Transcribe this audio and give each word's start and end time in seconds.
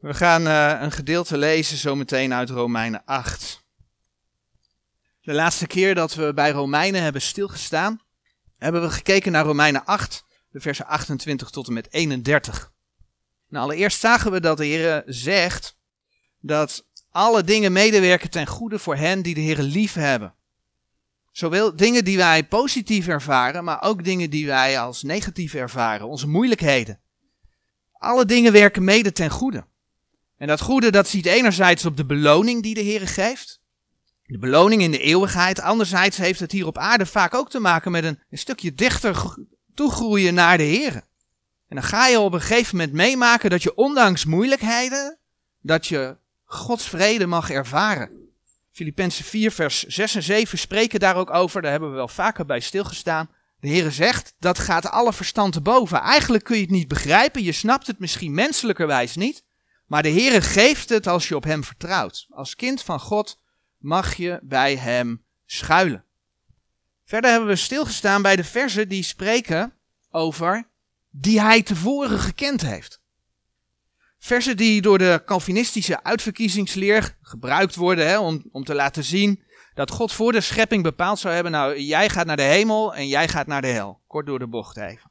We 0.00 0.14
gaan 0.14 0.46
uh, 0.46 0.80
een 0.80 0.92
gedeelte 0.92 1.38
lezen 1.38 1.76
zometeen 1.76 2.34
uit 2.34 2.50
Romeinen 2.50 3.02
8. 3.04 3.64
De 5.20 5.32
laatste 5.32 5.66
keer 5.66 5.94
dat 5.94 6.14
we 6.14 6.34
bij 6.34 6.50
Romeinen 6.50 7.02
hebben 7.02 7.22
stilgestaan, 7.22 8.00
hebben 8.58 8.82
we 8.82 8.90
gekeken 8.90 9.32
naar 9.32 9.44
Romeinen 9.44 9.84
8, 9.84 10.24
de 10.50 10.60
versen 10.60 10.86
28 10.86 11.50
tot 11.50 11.66
en 11.66 11.72
met 11.72 11.92
31. 11.92 12.72
Nou, 13.48 13.64
allereerst 13.64 14.00
zagen 14.00 14.32
we 14.32 14.40
dat 14.40 14.56
de 14.56 14.64
Heer 14.64 15.02
zegt 15.06 15.76
dat 16.40 16.86
alle 17.10 17.44
dingen 17.44 17.72
medewerken 17.72 18.30
ten 18.30 18.46
goede 18.46 18.78
voor 18.78 18.96
hen 18.96 19.22
die 19.22 19.34
de 19.34 19.40
Heer 19.40 19.62
lief 19.62 19.94
hebben. 19.94 20.34
Zowel 21.32 21.76
dingen 21.76 22.04
die 22.04 22.16
wij 22.16 22.44
positief 22.44 23.08
ervaren, 23.08 23.64
maar 23.64 23.82
ook 23.82 24.04
dingen 24.04 24.30
die 24.30 24.46
wij 24.46 24.80
als 24.80 25.02
negatief 25.02 25.54
ervaren, 25.54 26.08
onze 26.08 26.28
moeilijkheden. 26.28 27.00
Alle 27.92 28.24
dingen 28.24 28.52
werken 28.52 28.84
mede 28.84 29.12
ten 29.12 29.30
goede. 29.30 29.68
En 30.40 30.46
dat 30.46 30.60
goede 30.60 30.90
dat 30.90 31.08
ziet 31.08 31.26
enerzijds 31.26 31.84
op 31.84 31.96
de 31.96 32.04
beloning 32.04 32.62
die 32.62 32.74
de 32.74 32.80
Heer 32.80 33.08
geeft. 33.08 33.60
De 34.22 34.38
beloning 34.38 34.82
in 34.82 34.90
de 34.90 34.98
eeuwigheid. 34.98 35.60
Anderzijds 35.60 36.16
heeft 36.16 36.40
het 36.40 36.52
hier 36.52 36.66
op 36.66 36.78
aarde 36.78 37.06
vaak 37.06 37.34
ook 37.34 37.50
te 37.50 37.60
maken 37.60 37.90
met 37.90 38.04
een, 38.04 38.18
een 38.30 38.38
stukje 38.38 38.74
dichter 38.74 39.34
toegroeien 39.74 40.34
naar 40.34 40.56
de 40.56 40.62
Heer. 40.62 40.94
En 41.68 41.76
dan 41.76 41.82
ga 41.82 42.06
je 42.06 42.20
op 42.20 42.32
een 42.32 42.40
gegeven 42.40 42.76
moment 42.76 42.96
meemaken 42.96 43.50
dat 43.50 43.62
je 43.62 43.74
ondanks 43.74 44.24
moeilijkheden, 44.24 45.18
dat 45.60 45.86
je 45.86 46.16
Gods 46.44 46.88
vrede 46.88 47.26
mag 47.26 47.50
ervaren. 47.50 48.10
Filippenzen 48.72 49.24
4 49.24 49.50
vers 49.50 49.82
6 49.82 50.14
en 50.14 50.22
7 50.22 50.58
spreken 50.58 51.00
daar 51.00 51.16
ook 51.16 51.30
over, 51.30 51.62
daar 51.62 51.70
hebben 51.70 51.90
we 51.90 51.96
wel 51.96 52.08
vaker 52.08 52.46
bij 52.46 52.60
stilgestaan. 52.60 53.30
De 53.58 53.68
Heere 53.68 53.90
zegt, 53.90 54.34
dat 54.38 54.58
gaat 54.58 54.90
alle 54.90 55.12
verstand 55.12 55.52
te 55.52 55.60
boven. 55.60 56.00
Eigenlijk 56.00 56.44
kun 56.44 56.56
je 56.56 56.62
het 56.62 56.70
niet 56.70 56.88
begrijpen, 56.88 57.42
je 57.42 57.52
snapt 57.52 57.86
het 57.86 57.98
misschien 57.98 58.34
menselijkerwijs 58.34 59.16
niet. 59.16 59.48
Maar 59.90 60.02
de 60.02 60.10
Heere 60.10 60.40
geeft 60.40 60.88
het 60.88 61.06
als 61.06 61.28
je 61.28 61.36
op 61.36 61.44
Hem 61.44 61.64
vertrouwt. 61.64 62.26
Als 62.30 62.56
kind 62.56 62.82
van 62.82 63.00
God 63.00 63.38
mag 63.78 64.14
je 64.14 64.38
bij 64.42 64.76
Hem 64.76 65.24
schuilen. 65.46 66.04
Verder 67.04 67.30
hebben 67.30 67.48
we 67.48 67.56
stilgestaan 67.56 68.22
bij 68.22 68.36
de 68.36 68.44
versen 68.44 68.88
die 68.88 69.02
spreken 69.02 69.72
over 70.10 70.68
die 71.10 71.40
Hij 71.40 71.62
tevoren 71.62 72.18
gekend 72.18 72.60
heeft. 72.60 73.00
Versen 74.18 74.56
die 74.56 74.82
door 74.82 74.98
de 74.98 75.22
Calvinistische 75.24 76.02
uitverkiezingsleer 76.02 77.16
gebruikt 77.22 77.74
worden 77.74 78.06
hè, 78.06 78.18
om, 78.18 78.48
om 78.52 78.64
te 78.64 78.74
laten 78.74 79.04
zien 79.04 79.44
dat 79.74 79.90
God 79.90 80.12
voor 80.12 80.32
de 80.32 80.40
schepping 80.40 80.82
bepaald 80.82 81.18
zou 81.18 81.34
hebben, 81.34 81.52
nou 81.52 81.78
jij 81.78 82.08
gaat 82.08 82.26
naar 82.26 82.36
de 82.36 82.42
hemel 82.42 82.94
en 82.94 83.08
jij 83.08 83.28
gaat 83.28 83.46
naar 83.46 83.62
de 83.62 83.68
hel. 83.68 84.02
Kort 84.06 84.26
door 84.26 84.38
de 84.38 84.48
bocht 84.48 84.76
even. 84.76 85.10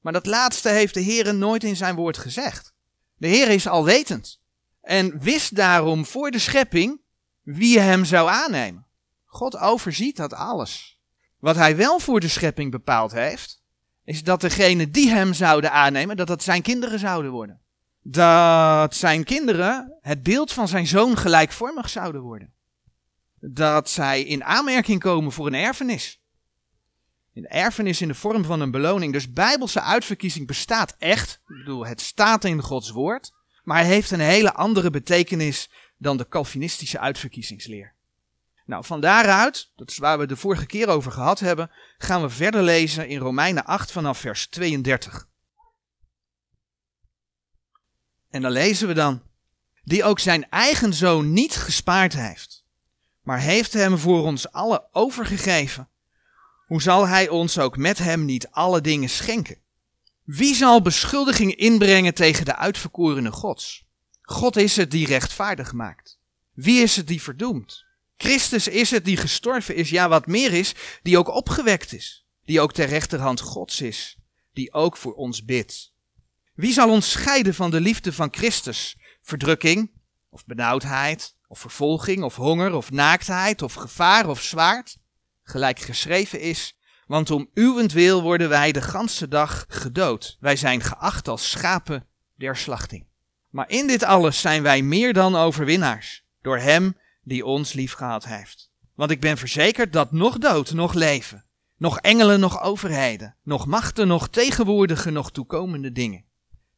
Maar 0.00 0.12
dat 0.12 0.26
laatste 0.26 0.68
heeft 0.68 0.94
de 0.94 1.00
Heer 1.00 1.34
nooit 1.34 1.64
in 1.64 1.76
zijn 1.76 1.94
woord 1.94 2.18
gezegd. 2.18 2.74
De 3.16 3.26
Heer 3.26 3.48
is 3.48 3.68
alwetend 3.68 4.40
en 4.80 5.20
wist 5.20 5.54
daarom 5.56 6.06
voor 6.06 6.30
de 6.30 6.38
schepping 6.38 7.00
wie 7.42 7.78
hem 7.78 8.04
zou 8.04 8.28
aannemen. 8.28 8.86
God 9.24 9.56
overziet 9.56 10.16
dat 10.16 10.32
alles. 10.32 11.00
Wat 11.38 11.56
hij 11.56 11.76
wel 11.76 11.98
voor 11.98 12.20
de 12.20 12.28
schepping 12.28 12.70
bepaald 12.70 13.12
heeft, 13.12 13.62
is 14.04 14.22
dat 14.22 14.40
degene 14.40 14.90
die 14.90 15.10
hem 15.10 15.34
zouden 15.34 15.72
aannemen, 15.72 16.16
dat 16.16 16.26
dat 16.26 16.42
zijn 16.42 16.62
kinderen 16.62 16.98
zouden 16.98 17.30
worden. 17.30 17.60
Dat 18.02 18.94
zijn 18.94 19.24
kinderen 19.24 19.96
het 20.00 20.22
beeld 20.22 20.52
van 20.52 20.68
zijn 20.68 20.86
zoon 20.86 21.16
gelijkvormig 21.16 21.88
zouden 21.88 22.20
worden. 22.20 22.52
Dat 23.40 23.90
zij 23.90 24.22
in 24.22 24.44
aanmerking 24.44 25.00
komen 25.00 25.32
voor 25.32 25.46
een 25.46 25.54
erfenis. 25.54 26.20
Een 27.36 27.48
erfenis 27.48 28.00
in 28.00 28.08
de 28.08 28.14
vorm 28.14 28.44
van 28.44 28.60
een 28.60 28.70
beloning. 28.70 29.12
Dus 29.12 29.32
bijbelse 29.32 29.80
uitverkiezing 29.80 30.46
bestaat 30.46 30.94
echt. 30.98 31.32
Ik 31.32 31.56
bedoel, 31.56 31.86
het 31.86 32.00
staat 32.00 32.44
in 32.44 32.62
Gods 32.62 32.90
woord. 32.90 33.32
Maar 33.64 33.84
heeft 33.84 34.10
een 34.10 34.20
hele 34.20 34.52
andere 34.52 34.90
betekenis 34.90 35.70
dan 35.96 36.16
de 36.16 36.28
Calvinistische 36.28 36.98
uitverkiezingsleer. 36.98 37.94
Nou, 38.66 38.84
van 38.84 39.00
daaruit, 39.00 39.72
dat 39.76 39.90
is 39.90 39.98
waar 39.98 40.18
we 40.18 40.26
de 40.26 40.36
vorige 40.36 40.66
keer 40.66 40.88
over 40.88 41.12
gehad 41.12 41.40
hebben, 41.40 41.70
gaan 41.98 42.22
we 42.22 42.28
verder 42.28 42.62
lezen 42.62 43.08
in 43.08 43.18
Romeinen 43.18 43.64
8 43.64 43.92
vanaf 43.92 44.18
vers 44.18 44.46
32. 44.46 45.28
En 48.30 48.42
dan 48.42 48.50
lezen 48.50 48.88
we 48.88 48.94
dan, 48.94 49.22
die 49.84 50.04
ook 50.04 50.18
zijn 50.18 50.48
eigen 50.48 50.94
zoon 50.94 51.32
niet 51.32 51.56
gespaard 51.56 52.12
heeft, 52.12 52.64
maar 53.22 53.38
heeft 53.38 53.72
hem 53.72 53.98
voor 53.98 54.22
ons 54.22 54.52
allen 54.52 54.94
overgegeven 54.94 55.88
hoe 56.66 56.82
zal 56.82 57.06
hij 57.08 57.28
ons 57.28 57.58
ook 57.58 57.76
met 57.76 57.98
hem 57.98 58.24
niet 58.24 58.48
alle 58.50 58.80
dingen 58.80 59.08
schenken? 59.08 59.58
Wie 60.22 60.54
zal 60.54 60.82
beschuldiging 60.82 61.54
inbrengen 61.54 62.14
tegen 62.14 62.44
de 62.44 62.56
uitverkorene 62.56 63.32
Gods? 63.32 63.84
God 64.22 64.56
is 64.56 64.76
het 64.76 64.90
die 64.90 65.06
rechtvaardig 65.06 65.72
maakt. 65.72 66.18
Wie 66.52 66.82
is 66.82 66.96
het 66.96 67.06
die 67.06 67.22
verdoemt? 67.22 67.84
Christus 68.16 68.68
is 68.68 68.90
het 68.90 69.04
die 69.04 69.16
gestorven 69.16 69.74
is, 69.74 69.90
ja 69.90 70.08
wat 70.08 70.26
meer 70.26 70.52
is, 70.52 70.74
die 71.02 71.18
ook 71.18 71.28
opgewekt 71.28 71.92
is, 71.92 72.26
die 72.44 72.60
ook 72.60 72.72
ter 72.72 72.86
rechterhand 72.86 73.40
Gods 73.40 73.80
is, 73.80 74.18
die 74.52 74.72
ook 74.72 74.96
voor 74.96 75.14
ons 75.14 75.44
bidt. 75.44 75.92
Wie 76.54 76.72
zal 76.72 76.90
ons 76.90 77.10
scheiden 77.10 77.54
van 77.54 77.70
de 77.70 77.80
liefde 77.80 78.12
van 78.12 78.28
Christus? 78.30 78.96
Verdrukking, 79.22 79.90
of 80.30 80.44
benauwdheid, 80.44 81.36
of 81.48 81.58
vervolging, 81.58 82.22
of 82.22 82.36
honger, 82.36 82.74
of 82.74 82.90
naaktheid, 82.90 83.62
of 83.62 83.74
gevaar, 83.74 84.28
of 84.28 84.42
zwaard? 84.42 84.96
Gelijk 85.48 85.78
geschreven 85.78 86.40
is, 86.40 86.76
want 87.06 87.30
om 87.30 87.50
uwentwil 87.54 88.22
worden 88.22 88.48
wij 88.48 88.72
de 88.72 88.80
ganse 88.82 89.28
dag 89.28 89.64
gedood. 89.68 90.36
Wij 90.40 90.56
zijn 90.56 90.80
geacht 90.80 91.28
als 91.28 91.50
schapen 91.50 92.06
der 92.34 92.56
slachting. 92.56 93.06
Maar 93.50 93.68
in 93.68 93.86
dit 93.86 94.02
alles 94.02 94.40
zijn 94.40 94.62
wij 94.62 94.82
meer 94.82 95.12
dan 95.12 95.36
overwinnaars, 95.36 96.24
door 96.42 96.58
hem 96.58 96.96
die 97.22 97.44
ons 97.44 97.72
liefgehad 97.72 98.24
heeft. 98.24 98.70
Want 98.94 99.10
ik 99.10 99.20
ben 99.20 99.36
verzekerd 99.36 99.92
dat 99.92 100.12
nog 100.12 100.38
dood, 100.38 100.72
nog 100.72 100.94
leven, 100.94 101.44
nog 101.76 101.98
engelen, 101.98 102.40
nog 102.40 102.62
overheden, 102.62 103.36
nog 103.42 103.66
machten, 103.66 104.06
nog 104.06 104.28
tegenwoordige, 104.28 105.10
nog 105.10 105.30
toekomende 105.30 105.92
dingen, 105.92 106.24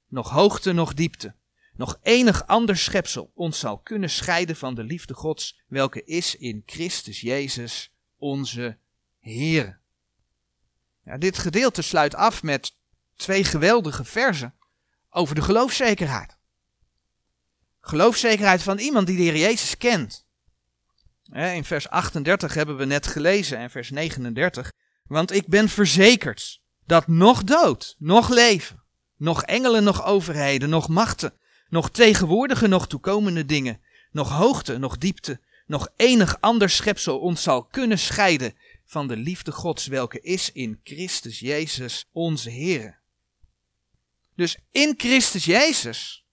nog 0.09 0.31
hoogte, 0.31 0.73
nog 0.73 0.95
diepte, 0.95 1.35
nog 1.75 1.99
enig 2.03 2.47
ander 2.47 2.77
schepsel 2.77 3.31
ons 3.35 3.59
zal 3.59 3.79
kunnen 3.79 4.11
scheiden 4.11 4.57
van 4.57 4.75
de 4.75 4.85
liefde 4.85 5.15
Gods, 5.15 5.61
welke 5.67 6.05
is 6.05 6.37
in 6.37 6.63
Christus 6.67 7.21
Jezus, 7.21 7.93
onze 8.19 8.79
Heer. 9.19 9.81
Ja, 11.05 11.19
dit 11.19 11.39
gedeelte 11.39 11.83
sluit 11.83 12.15
af 12.15 12.43
met 12.43 12.77
twee 13.17 13.45
geweldige 13.45 14.05
versen 14.05 14.55
over 15.11 15.35
de 15.35 15.43
geloofzekerheid. 15.43 16.37
Geloofzekerheid 17.81 18.63
van 18.63 18.79
iemand 18.79 19.07
die 19.07 19.17
de 19.17 19.23
Heer 19.23 19.37
Jezus 19.37 19.77
kent. 19.77 20.27
In 21.33 21.65
vers 21.65 21.89
38 21.89 22.55
hebben 22.55 22.77
we 22.77 22.85
net 22.85 23.07
gelezen 23.07 23.59
en 23.59 23.71
vers 23.71 23.91
39. 23.91 24.73
Want 25.05 25.33
ik 25.33 25.47
ben 25.47 25.69
verzekerd 25.69 26.61
dat 26.87 27.07
nog 27.07 27.45
dood, 27.45 27.95
nog 27.99 28.29
leven, 28.29 28.83
nog 29.17 29.43
engelen, 29.43 29.85
nog 29.85 30.05
overheden, 30.05 30.69
nog 30.69 30.89
machten, 30.89 31.39
nog 31.69 31.91
tegenwoordige, 31.91 32.67
nog 32.67 32.87
toekomende 32.87 33.45
dingen, 33.45 33.81
nog 34.11 34.31
hoogte, 34.31 34.79
nog 34.79 34.99
diepte, 34.99 35.41
nog 35.69 35.89
enig 35.97 36.41
ander 36.41 36.71
schepsel 36.71 37.19
ons 37.19 37.43
zal 37.43 37.65
kunnen 37.65 37.99
scheiden 37.99 38.55
van 38.85 39.09
de 39.09 39.17
liefde 39.17 39.53
Gods, 39.53 39.87
welke 39.87 40.21
is 40.21 40.53
in 40.53 40.81
Christus 40.85 41.39
Jezus 41.39 42.09
onze 42.13 42.51
Heer. 42.51 43.01
Dus 44.35 44.59
in 44.71 44.95
Christus 44.97 45.45
Jezus 45.45 46.27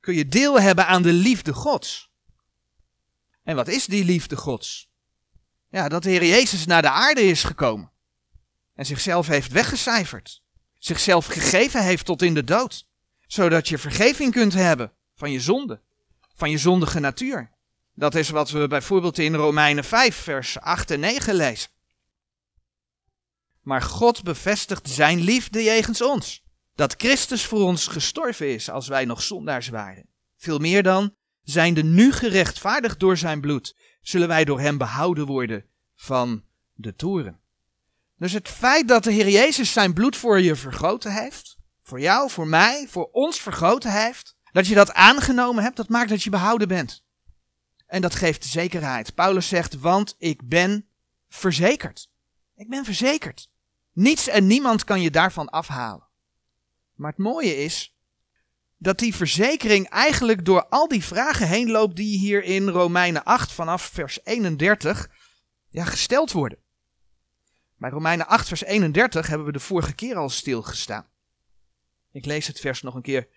kun 0.00 0.14
je 0.14 0.26
deel 0.26 0.60
hebben 0.60 0.86
aan 0.86 1.02
de 1.02 1.12
liefde 1.12 1.52
Gods. 1.52 2.10
En 3.42 3.56
wat 3.56 3.68
is 3.68 3.86
die 3.86 4.04
liefde 4.04 4.36
Gods? 4.36 4.90
Ja, 5.70 5.88
dat 5.88 6.02
de 6.02 6.10
Heer 6.10 6.24
Jezus 6.24 6.66
naar 6.66 6.82
de 6.82 6.90
aarde 6.90 7.22
is 7.22 7.42
gekomen 7.42 7.92
en 8.74 8.86
zichzelf 8.86 9.26
heeft 9.26 9.52
weggecijferd, 9.52 10.42
zichzelf 10.78 11.26
gegeven 11.26 11.84
heeft 11.84 12.04
tot 12.04 12.22
in 12.22 12.34
de 12.34 12.44
dood, 12.44 12.86
zodat 13.26 13.68
je 13.68 13.78
vergeving 13.78 14.32
kunt 14.32 14.52
hebben 14.52 14.92
van 15.14 15.30
je 15.30 15.40
zonde, 15.40 15.80
van 16.34 16.50
je 16.50 16.58
zondige 16.58 17.00
natuur. 17.00 17.56
Dat 17.98 18.14
is 18.14 18.28
wat 18.28 18.50
we 18.50 18.66
bijvoorbeeld 18.68 19.18
in 19.18 19.34
Romeinen 19.34 19.84
5, 19.84 20.16
vers 20.16 20.60
8 20.60 20.90
en 20.90 21.00
9 21.00 21.34
lezen. 21.34 21.70
Maar 23.62 23.82
God 23.82 24.22
bevestigt 24.22 24.88
zijn 24.88 25.20
liefde 25.20 25.62
jegens 25.62 26.02
ons. 26.02 26.42
Dat 26.74 26.94
Christus 26.96 27.46
voor 27.46 27.60
ons 27.62 27.86
gestorven 27.86 28.54
is 28.54 28.70
als 28.70 28.88
wij 28.88 29.04
nog 29.04 29.22
zondaars 29.22 29.68
waren. 29.68 30.08
Veel 30.36 30.58
meer 30.58 30.82
dan, 30.82 31.14
zijnde 31.42 31.82
nu 31.82 32.12
gerechtvaardigd 32.12 33.00
door 33.00 33.16
zijn 33.16 33.40
bloed, 33.40 33.76
zullen 34.00 34.28
wij 34.28 34.44
door 34.44 34.60
hem 34.60 34.78
behouden 34.78 35.26
worden 35.26 35.64
van 35.94 36.44
de 36.72 36.94
toren. 36.94 37.40
Dus 38.16 38.32
het 38.32 38.48
feit 38.48 38.88
dat 38.88 39.04
de 39.04 39.12
Heer 39.12 39.28
Jezus 39.28 39.72
zijn 39.72 39.92
bloed 39.92 40.16
voor 40.16 40.40
je 40.40 40.56
vergoten 40.56 41.12
heeft, 41.12 41.56
voor 41.82 42.00
jou, 42.00 42.30
voor 42.30 42.48
mij, 42.48 42.86
voor 42.88 43.08
ons 43.12 43.40
vergoten 43.40 43.92
heeft, 43.92 44.36
dat 44.52 44.66
je 44.66 44.74
dat 44.74 44.92
aangenomen 44.92 45.62
hebt, 45.62 45.76
dat 45.76 45.88
maakt 45.88 46.08
dat 46.08 46.22
je 46.22 46.30
behouden 46.30 46.68
bent. 46.68 47.06
En 47.88 48.00
dat 48.00 48.14
geeft 48.14 48.44
zekerheid. 48.44 49.14
Paulus 49.14 49.48
zegt, 49.48 49.80
want 49.80 50.14
ik 50.18 50.48
ben 50.48 50.88
verzekerd. 51.28 52.10
Ik 52.54 52.68
ben 52.68 52.84
verzekerd. 52.84 53.50
Niets 53.92 54.28
en 54.28 54.46
niemand 54.46 54.84
kan 54.84 55.00
je 55.00 55.10
daarvan 55.10 55.48
afhalen. 55.48 56.08
Maar 56.94 57.10
het 57.10 57.20
mooie 57.20 57.56
is 57.56 57.96
dat 58.76 58.98
die 58.98 59.14
verzekering 59.14 59.88
eigenlijk 59.88 60.44
door 60.44 60.66
al 60.68 60.88
die 60.88 61.04
vragen 61.04 61.48
heen 61.48 61.70
loopt 61.70 61.96
die 61.96 62.18
hier 62.18 62.44
in 62.44 62.68
Romeinen 62.68 63.24
8 63.24 63.52
vanaf 63.52 63.82
vers 63.82 64.24
31 64.24 65.10
ja, 65.68 65.84
gesteld 65.84 66.32
worden. 66.32 66.58
Bij 67.76 67.90
Romeinen 67.90 68.26
8 68.26 68.48
vers 68.48 68.64
31 68.64 69.26
hebben 69.26 69.46
we 69.46 69.52
de 69.52 69.60
vorige 69.60 69.94
keer 69.94 70.16
al 70.16 70.28
stilgestaan. 70.28 71.06
Ik 72.12 72.24
lees 72.24 72.46
het 72.46 72.60
vers 72.60 72.82
nog 72.82 72.94
een 72.94 73.02
keer. 73.02 73.28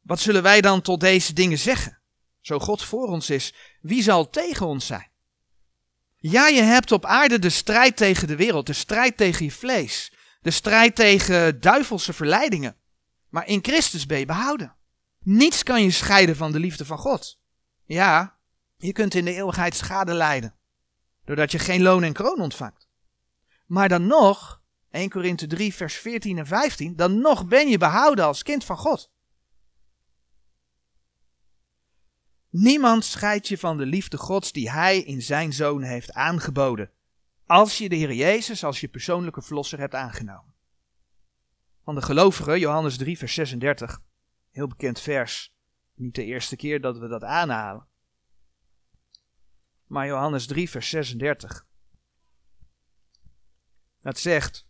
Wat 0.00 0.20
zullen 0.20 0.42
wij 0.42 0.60
dan 0.60 0.82
tot 0.82 1.00
deze 1.00 1.32
dingen 1.32 1.58
zeggen? 1.58 1.98
Zo 2.40 2.58
God 2.58 2.84
voor 2.84 3.08
ons 3.08 3.30
is, 3.30 3.54
wie 3.80 4.02
zal 4.02 4.30
tegen 4.30 4.66
ons 4.66 4.86
zijn? 4.86 5.08
Ja, 6.16 6.46
je 6.46 6.62
hebt 6.62 6.92
op 6.92 7.04
aarde 7.04 7.38
de 7.38 7.50
strijd 7.50 7.96
tegen 7.96 8.28
de 8.28 8.36
wereld, 8.36 8.66
de 8.66 8.72
strijd 8.72 9.16
tegen 9.16 9.44
je 9.44 9.50
vlees, 9.50 10.12
de 10.40 10.50
strijd 10.50 10.94
tegen 10.94 11.60
duivelse 11.60 12.12
verleidingen. 12.12 12.76
Maar 13.28 13.46
in 13.46 13.58
Christus 13.62 14.06
ben 14.06 14.18
je 14.18 14.26
behouden. 14.26 14.74
Niets 15.18 15.62
kan 15.62 15.82
je 15.82 15.90
scheiden 15.90 16.36
van 16.36 16.52
de 16.52 16.58
liefde 16.58 16.84
van 16.84 16.98
God. 16.98 17.40
Ja, 17.84 18.38
je 18.76 18.92
kunt 18.92 19.14
in 19.14 19.24
de 19.24 19.34
eeuwigheid 19.34 19.74
schade 19.74 20.14
lijden, 20.14 20.54
doordat 21.24 21.52
je 21.52 21.58
geen 21.58 21.82
loon 21.82 22.02
en 22.02 22.12
kroon 22.12 22.40
ontvangt. 22.40 22.88
Maar 23.66 23.88
dan 23.88 24.06
nog, 24.06 24.62
1 24.90 25.10
Korinthe 25.10 25.46
3, 25.46 25.74
vers 25.74 25.94
14 25.94 26.38
en 26.38 26.46
15, 26.46 26.96
dan 26.96 27.20
nog 27.20 27.46
ben 27.46 27.68
je 27.68 27.78
behouden 27.78 28.24
als 28.24 28.42
kind 28.42 28.64
van 28.64 28.76
God. 28.76 29.10
Niemand 32.50 33.04
scheidt 33.04 33.48
je 33.48 33.58
van 33.58 33.76
de 33.76 33.86
liefde 33.86 34.16
Gods 34.16 34.52
die 34.52 34.70
Hij 34.70 34.98
in 34.98 35.22
Zijn 35.22 35.52
Zoon 35.52 35.82
heeft 35.82 36.12
aangeboden, 36.12 36.90
als 37.46 37.78
je 37.78 37.88
de 37.88 37.96
Heer 37.96 38.12
Jezus 38.12 38.64
als 38.64 38.80
je 38.80 38.88
persoonlijke 38.88 39.42
verlosser 39.42 39.78
hebt 39.78 39.94
aangenomen. 39.94 40.54
Van 41.84 41.94
de 41.94 42.02
gelovigen, 42.02 42.58
Johannes 42.58 42.96
3, 42.96 43.18
vers 43.18 43.34
36, 43.34 44.00
heel 44.50 44.66
bekend 44.66 45.00
vers, 45.00 45.54
niet 45.94 46.14
de 46.14 46.24
eerste 46.24 46.56
keer 46.56 46.80
dat 46.80 46.98
we 46.98 47.08
dat 47.08 47.24
aanhalen. 47.24 47.86
Maar 49.86 50.06
Johannes 50.06 50.46
3, 50.46 50.70
vers 50.70 50.88
36. 50.88 51.66
Dat 54.02 54.18
zegt, 54.18 54.66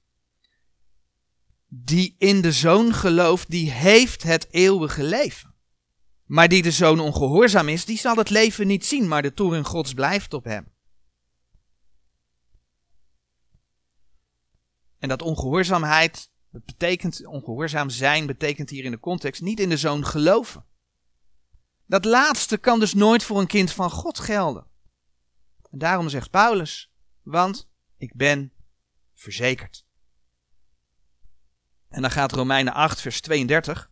die 1.66 2.14
in 2.18 2.40
de 2.40 2.52
Zoon 2.52 2.94
gelooft, 2.94 3.50
die 3.50 3.70
heeft 3.70 4.22
het 4.22 4.52
eeuwige 4.52 5.02
leven. 5.02 5.49
Maar 6.30 6.48
die 6.48 6.62
de 6.62 6.70
zoon 6.70 7.00
ongehoorzaam 7.00 7.68
is, 7.68 7.84
die 7.84 7.98
zal 7.98 8.16
het 8.16 8.30
leven 8.30 8.66
niet 8.66 8.86
zien, 8.86 9.08
maar 9.08 9.22
de 9.22 9.34
toren 9.34 9.64
gods 9.64 9.94
blijft 9.94 10.32
op 10.32 10.44
hem. 10.44 10.72
En 14.98 15.08
dat 15.08 15.22
ongehoorzaamheid, 15.22 16.30
betekent, 16.50 17.26
ongehoorzaam 17.26 17.90
zijn 17.90 18.26
betekent 18.26 18.70
hier 18.70 18.84
in 18.84 18.90
de 18.90 19.00
context 19.00 19.42
niet 19.42 19.60
in 19.60 19.68
de 19.68 19.76
zoon 19.76 20.06
geloven. 20.06 20.64
Dat 21.86 22.04
laatste 22.04 22.58
kan 22.58 22.80
dus 22.80 22.94
nooit 22.94 23.22
voor 23.22 23.40
een 23.40 23.46
kind 23.46 23.72
van 23.72 23.90
God 23.90 24.18
gelden. 24.18 24.66
En 25.70 25.78
daarom 25.78 26.08
zegt 26.08 26.30
Paulus, 26.30 26.92
want 27.22 27.70
ik 27.96 28.14
ben 28.14 28.52
verzekerd. 29.14 29.86
En 31.88 32.02
dan 32.02 32.10
gaat 32.10 32.32
Romeinen 32.32 32.72
8, 32.72 33.00
vers 33.00 33.20
32 33.20 33.90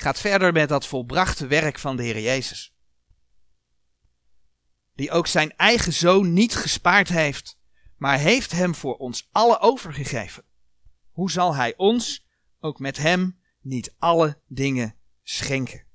gaat 0.00 0.20
verder 0.20 0.52
met 0.52 0.68
dat 0.68 0.86
volbrachte 0.86 1.46
werk 1.46 1.78
van 1.78 1.96
de 1.96 2.02
Heer 2.02 2.20
Jezus. 2.20 2.74
Die 4.94 5.10
ook 5.10 5.26
zijn 5.26 5.56
eigen 5.56 5.92
zoon 5.92 6.32
niet 6.32 6.54
gespaard 6.54 7.08
heeft, 7.08 7.58
maar 7.96 8.18
heeft 8.18 8.52
hem 8.52 8.74
voor 8.74 8.96
ons 8.96 9.28
alle 9.32 9.58
overgegeven. 9.58 10.44
Hoe 11.10 11.30
zal 11.30 11.54
hij 11.54 11.76
ons 11.76 12.26
ook 12.58 12.78
met 12.78 12.96
hem 12.96 13.40
niet 13.60 13.94
alle 13.98 14.42
dingen 14.46 14.98
schenken? 15.22 15.86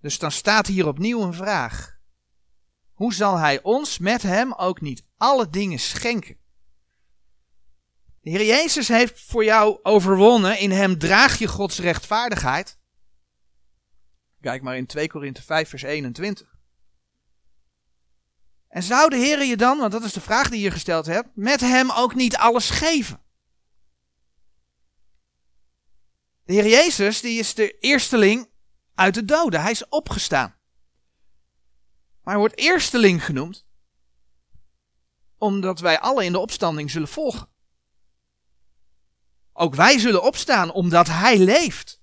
Dus 0.00 0.18
dan 0.18 0.30
staat 0.30 0.66
hier 0.66 0.86
opnieuw 0.86 1.22
een 1.22 1.34
vraag. 1.34 1.98
Hoe 2.92 3.14
zal 3.14 3.36
hij 3.36 3.62
ons 3.62 3.98
met 3.98 4.22
hem 4.22 4.52
ook 4.52 4.80
niet 4.80 5.06
alle 5.16 5.50
dingen 5.50 5.78
schenken? 5.78 6.39
De 8.20 8.30
Heer 8.30 8.46
Jezus 8.46 8.88
heeft 8.88 9.20
voor 9.20 9.44
jou 9.44 9.78
overwonnen. 9.82 10.58
In 10.58 10.70
hem 10.70 10.98
draag 10.98 11.38
je 11.38 11.48
Gods 11.48 11.78
rechtvaardigheid. 11.78 12.78
Kijk 14.40 14.62
maar 14.62 14.76
in 14.76 14.86
2 14.86 15.08
Korinthe 15.08 15.42
5 15.42 15.68
vers 15.68 15.82
21. 15.82 16.58
En 18.68 18.82
zou 18.82 19.10
de 19.10 19.16
Heer 19.16 19.44
je 19.44 19.56
dan, 19.56 19.78
want 19.78 19.92
dat 19.92 20.04
is 20.04 20.12
de 20.12 20.20
vraag 20.20 20.50
die 20.50 20.60
je 20.60 20.70
gesteld 20.70 21.06
hebt, 21.06 21.28
met 21.34 21.60
hem 21.60 21.90
ook 21.90 22.14
niet 22.14 22.36
alles 22.36 22.70
geven? 22.70 23.20
De 26.44 26.52
Heer 26.52 26.68
Jezus 26.68 27.20
die 27.20 27.38
is 27.38 27.54
de 27.54 27.78
eersteling 27.78 28.50
uit 28.94 29.14
de 29.14 29.24
doden. 29.24 29.60
Hij 29.60 29.70
is 29.70 29.88
opgestaan. 29.88 30.54
Maar 32.22 32.34
hij 32.34 32.36
wordt 32.36 32.58
eersteling 32.58 33.24
genoemd 33.24 33.68
omdat 35.38 35.80
wij 35.80 36.00
alle 36.00 36.24
in 36.24 36.32
de 36.32 36.38
opstanding 36.38 36.90
zullen 36.90 37.08
volgen. 37.08 37.48
Ook 39.52 39.74
wij 39.74 39.98
zullen 39.98 40.22
opstaan 40.22 40.72
omdat 40.72 41.06
Hij 41.06 41.38
leeft. 41.38 42.00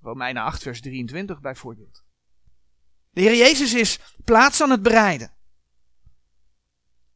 Romeinen 0.00 0.42
8, 0.42 0.62
vers 0.62 0.80
23 0.80 1.40
bijvoorbeeld. 1.40 2.04
De 3.10 3.20
Heer 3.20 3.36
Jezus 3.36 3.74
is 3.74 3.98
plaats 4.24 4.60
aan 4.60 4.70
het 4.70 4.82
bereiden. 4.82 5.34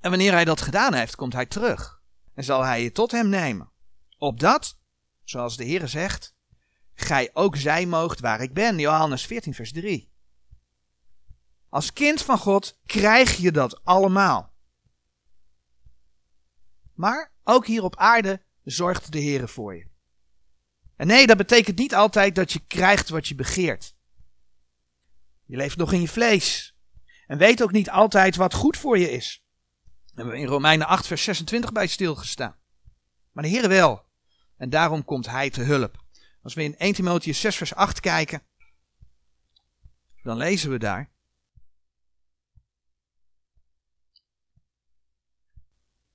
En 0.00 0.10
wanneer 0.10 0.32
Hij 0.32 0.44
dat 0.44 0.60
gedaan 0.60 0.94
heeft, 0.94 1.16
komt 1.16 1.32
Hij 1.32 1.46
terug. 1.46 2.02
En 2.34 2.44
zal 2.44 2.64
Hij 2.64 2.82
je 2.82 2.92
tot 2.92 3.10
Hem 3.10 3.28
nemen. 3.28 3.70
Opdat, 4.18 4.78
zoals 5.24 5.56
de 5.56 5.64
Heer 5.64 5.88
zegt, 5.88 6.34
gij 6.94 7.30
ook 7.32 7.56
zijn 7.56 7.88
moogt 7.88 8.20
waar 8.20 8.40
ik 8.40 8.54
ben. 8.54 8.78
Johannes 8.78 9.26
14, 9.26 9.54
vers 9.54 9.72
3. 9.72 10.12
Als 11.68 11.92
kind 11.92 12.22
van 12.22 12.38
God 12.38 12.78
krijg 12.86 13.36
je 13.36 13.52
dat 13.52 13.84
allemaal. 13.84 14.52
Maar 16.94 17.32
ook 17.44 17.66
hier 17.66 17.82
op 17.82 17.96
aarde 17.96 18.42
zorgt 18.70 19.12
de 19.12 19.18
Heer 19.18 19.48
voor 19.48 19.76
je. 19.76 19.88
En 20.96 21.06
nee, 21.06 21.26
dat 21.26 21.36
betekent 21.36 21.78
niet 21.78 21.94
altijd 21.94 22.34
dat 22.34 22.52
je 22.52 22.60
krijgt 22.66 23.08
wat 23.08 23.28
je 23.28 23.34
begeert. 23.34 23.94
Je 25.44 25.56
leeft 25.56 25.76
nog 25.76 25.92
in 25.92 26.00
je 26.00 26.08
vlees. 26.08 26.76
En 27.26 27.38
weet 27.38 27.62
ook 27.62 27.72
niet 27.72 27.90
altijd 27.90 28.36
wat 28.36 28.54
goed 28.54 28.76
voor 28.76 28.98
je 28.98 29.10
is. 29.10 29.44
Daar 29.84 30.14
hebben 30.14 30.34
we 30.34 30.40
in 30.40 30.46
Romeinen 30.46 30.86
8, 30.86 31.06
vers 31.06 31.24
26 31.24 31.72
bij 31.72 31.86
stilgestaan. 31.86 32.56
Maar 33.32 33.44
de 33.44 33.50
Heer 33.50 33.68
wel. 33.68 34.04
En 34.56 34.70
daarom 34.70 35.04
komt 35.04 35.26
Hij 35.26 35.50
te 35.50 35.62
hulp. 35.62 36.04
Als 36.42 36.54
we 36.54 36.62
in 36.62 36.76
1 36.76 36.92
Timotheus 36.92 37.40
6, 37.40 37.56
vers 37.56 37.74
8 37.74 38.00
kijken, 38.00 38.42
dan 40.22 40.36
lezen 40.36 40.70
we 40.70 40.78
daar. 40.78 41.09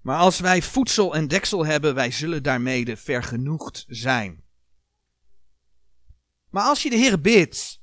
Maar 0.05 0.17
als 0.17 0.39
wij 0.39 0.61
voedsel 0.61 1.15
en 1.15 1.27
deksel 1.27 1.65
hebben, 1.65 1.95
wij 1.95 2.11
zullen 2.11 2.43
daarmede 2.43 2.97
vergenoegd 2.97 3.85
zijn. 3.87 4.43
Maar 6.49 6.63
als 6.63 6.83
je 6.83 6.89
de 6.89 6.95
Heer 6.95 7.21
bidt 7.21 7.81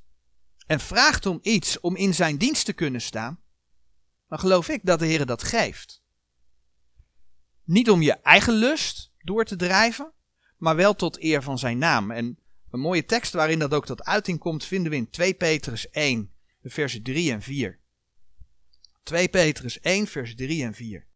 en 0.65 0.79
vraagt 0.79 1.25
om 1.25 1.39
iets 1.41 1.79
om 1.79 1.95
in 1.95 2.13
zijn 2.13 2.37
dienst 2.37 2.65
te 2.65 2.73
kunnen 2.73 3.01
staan, 3.01 3.39
dan 4.27 4.39
geloof 4.39 4.69
ik 4.69 4.79
dat 4.83 4.99
de 4.99 5.05
Heer 5.05 5.25
dat 5.25 5.43
geeft. 5.43 6.03
Niet 7.63 7.89
om 7.89 8.01
je 8.01 8.13
eigen 8.13 8.53
lust 8.53 9.11
door 9.19 9.45
te 9.45 9.55
drijven, 9.55 10.11
maar 10.57 10.75
wel 10.75 10.95
tot 10.95 11.23
eer 11.23 11.43
van 11.43 11.59
zijn 11.59 11.77
naam. 11.77 12.11
En 12.11 12.39
een 12.71 12.79
mooie 12.79 13.05
tekst 13.05 13.33
waarin 13.33 13.59
dat 13.59 13.73
ook 13.73 13.85
tot 13.85 14.03
uiting 14.03 14.39
komt, 14.39 14.65
vinden 14.65 14.91
we 14.91 14.97
in 14.97 15.09
2 15.09 15.33
Petrus 15.33 15.89
1, 15.89 16.31
versen 16.61 17.03
3 17.03 17.31
en 17.31 17.41
4. 17.41 17.79
2 19.03 19.29
Petrus 19.29 19.79
1, 19.79 20.07
vers 20.07 20.35
3 20.35 20.63
en 20.63 20.73
4. 20.73 21.11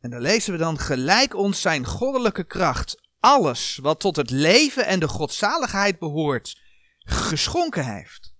En 0.00 0.10
dan 0.10 0.20
lezen 0.20 0.52
we 0.52 0.58
dan 0.58 0.78
gelijk 0.78 1.34
ons 1.34 1.60
zijn 1.60 1.86
goddelijke 1.86 2.44
kracht 2.44 3.08
alles 3.18 3.78
wat 3.82 4.00
tot 4.00 4.16
het 4.16 4.30
leven 4.30 4.86
en 4.86 5.00
de 5.00 5.08
godzaligheid 5.08 5.98
behoort, 5.98 6.60
geschonken 6.98 7.94
heeft. 7.94 8.34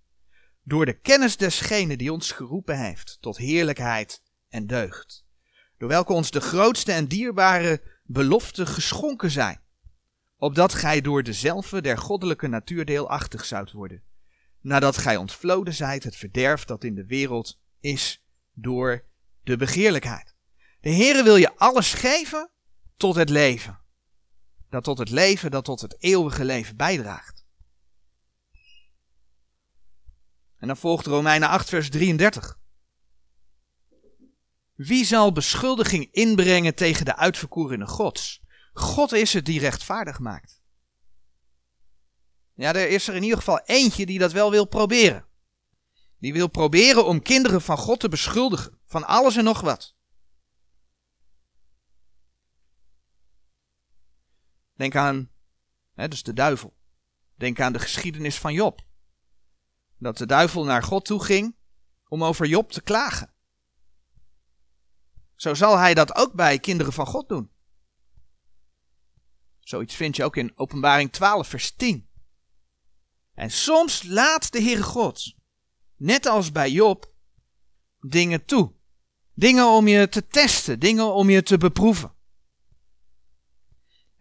Door 0.63 0.87
de 0.87 1.01
kennis 1.01 1.37
desgene 1.37 1.97
die 1.97 2.13
ons 2.13 2.33
geroepen 2.33 2.79
heeft 2.79 3.19
tot 3.21 3.37
heerlijkheid 3.37 4.23
en 4.49 4.67
deugd. 4.67 5.25
Door 5.79 5.89
welke 5.89 6.13
ons 6.13 6.31
de 6.31 6.41
grootste 6.41 6.93
en 6.93 7.07
dierbare 7.07 7.83
beloften 8.05 8.67
geschonken 8.67 9.31
zijn. 9.31 9.61
Opdat 10.37 10.75
gij 10.75 11.01
door 11.01 11.23
dezelfde 11.23 11.81
der 11.81 11.99
goddelijke 11.99 12.47
natuur 12.47 12.85
deelachtig 12.85 13.45
zoudt 13.45 13.73
worden. 13.73 14.03
Nadat 14.61 14.97
gij 14.97 15.17
ontvloden 15.17 15.75
zijt 15.75 16.05
het 16.05 16.17
verderf 16.17 16.65
dat 16.65 16.85
in 16.85 16.95
de 16.95 17.07
wereld 17.07 17.61
is 17.81 18.25
door 18.53 19.05
de 19.43 19.57
begeerlijkheid. 19.57 20.39
De 20.81 20.91
Heere 20.91 21.23
wil 21.23 21.37
je 21.37 21.57
alles 21.57 21.93
geven 21.93 22.51
tot 22.97 23.15
het 23.15 23.29
leven. 23.29 23.81
Dat 24.69 24.85
tot 24.85 24.99
het 24.99 25.11
leven, 25.11 25.51
dat 25.51 25.65
tot 25.65 25.81
het 25.81 26.03
eeuwige 26.03 26.45
leven 26.45 26.77
bijdraagt. 26.77 27.45
En 30.57 30.67
dan 30.67 30.77
volgt 30.77 31.07
Romeinen 31.07 31.49
8, 31.49 31.69
vers 31.69 31.91
33. 31.91 32.59
Wie 34.75 35.05
zal 35.05 35.33
beschuldiging 35.33 36.09
inbrengen 36.13 36.75
tegen 36.75 37.05
de 37.05 37.17
uitverkorene 37.17 37.87
Gods? 37.87 38.41
God 38.73 39.13
is 39.13 39.33
het 39.33 39.45
die 39.45 39.61
rechtvaardig 39.61 40.19
maakt. 40.19 40.63
Ja, 42.55 42.75
er 42.75 42.89
is 42.89 43.09
er 43.09 43.15
in 43.15 43.23
ieder 43.23 43.39
geval 43.39 43.61
eentje 43.65 44.07
die 44.07 44.19
dat 44.19 44.33
wel 44.33 44.51
wil 44.51 44.65
proberen. 44.65 45.27
Die 46.19 46.33
wil 46.33 46.49
proberen 46.49 47.07
om 47.07 47.23
kinderen 47.23 47.63
van 47.63 47.77
God 47.77 48.01
te 48.01 48.09
beschuldigen 48.09 48.79
van 48.87 49.07
alles 49.07 49.37
en 49.37 49.45
nog 49.45 49.61
wat. 49.61 49.99
Denk 54.81 54.97
aan, 54.97 55.31
hè, 55.95 56.09
dus 56.09 56.23
de 56.23 56.33
duivel. 56.33 56.77
Denk 57.35 57.61
aan 57.61 57.73
de 57.73 57.79
geschiedenis 57.79 58.39
van 58.39 58.53
Job. 58.53 58.81
Dat 59.99 60.19
de 60.19 60.27
duivel 60.27 60.65
naar 60.65 60.83
God 60.83 61.05
toe 61.05 61.25
ging 61.25 61.57
om 62.09 62.25
over 62.25 62.47
Job 62.47 62.73
te 62.73 62.83
klagen. 62.83 63.35
Zo 65.35 65.55
zal 65.55 65.79
hij 65.79 65.95
dat 65.95 66.15
ook 66.15 66.33
bij 66.33 66.59
kinderen 66.59 66.93
van 66.93 67.07
God 67.07 67.29
doen. 67.29 67.51
Zoiets 69.59 69.95
vind 69.95 70.17
je 70.17 70.25
ook 70.25 70.37
in 70.37 70.53
Openbaring 70.55 71.13
12, 71.13 71.49
vers 71.49 71.71
10. 71.77 72.09
En 73.35 73.51
soms 73.51 74.03
laat 74.03 74.53
de 74.53 74.63
Heere 74.63 74.83
God, 74.83 75.35
net 75.97 76.27
als 76.27 76.53
bij 76.53 76.71
Job, 76.71 77.13
dingen 77.99 78.45
toe. 78.45 78.73
Dingen 79.35 79.67
om 79.67 79.89
je 79.89 80.09
te 80.09 80.27
testen, 80.27 80.79
dingen 80.79 81.15
om 81.15 81.31
je 81.31 81.43
te 81.43 81.59
beproeven. 81.59 82.19